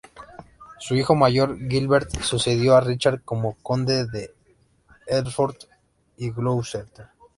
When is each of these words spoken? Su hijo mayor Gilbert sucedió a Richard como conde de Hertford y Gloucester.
Su 0.79 0.95
hijo 0.95 1.13
mayor 1.13 1.59
Gilbert 1.69 2.09
sucedió 2.23 2.75
a 2.75 2.81
Richard 2.81 3.21
como 3.23 3.57
conde 3.61 4.07
de 4.07 4.33
Hertford 5.05 5.57
y 6.17 6.31
Gloucester. 6.31 7.05